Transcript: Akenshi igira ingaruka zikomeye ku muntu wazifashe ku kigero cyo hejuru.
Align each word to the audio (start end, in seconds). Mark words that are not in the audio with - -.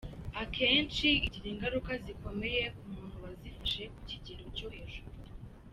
Akenshi 0.43 1.07
igira 1.25 1.47
ingaruka 1.53 1.91
zikomeye 2.03 2.63
ku 2.77 2.83
muntu 2.93 3.15
wazifashe 3.23 3.83
ku 3.93 3.99
kigero 4.09 4.43
cyo 4.57 4.67
hejuru. 4.77 5.19